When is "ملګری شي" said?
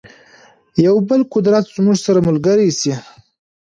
2.27-2.93